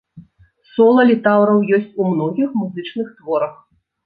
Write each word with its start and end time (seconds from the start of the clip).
Сола 0.77 1.03
літаўраў 1.11 1.59
ёсць 1.77 1.95
у 2.01 2.09
многіх 2.15 2.49
музычных 2.63 3.07
творах. 3.21 3.55